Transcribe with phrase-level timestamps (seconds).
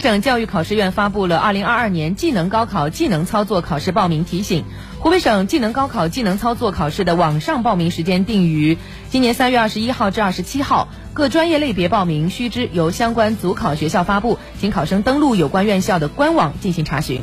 [0.00, 4.64] 省教育考试院发布了二零二二年技能高考技能操作考试报名提醒。
[4.98, 8.76] 湖北省技能高考技能操作考试的网上报名时间定于
[9.10, 10.88] 今年三月二十一号至二十七号。
[11.14, 17.14] 各专业类别报名须知由相关组考学校发布请考生登录有关院校的官网进行查询。